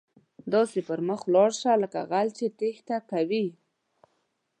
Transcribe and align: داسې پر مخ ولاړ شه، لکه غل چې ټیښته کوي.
داسې 0.53 0.79
پر 0.87 0.99
مخ 1.07 1.21
ولاړ 1.25 1.49
شه، 1.59 1.71
لکه 1.83 1.99
غل 2.11 2.27
چې 2.37 2.45
ټیښته 2.57 2.97
کوي. 3.11 3.45